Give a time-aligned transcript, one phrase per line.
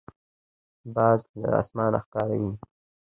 [0.95, 2.53] باز له اسمانه ښکار ویني.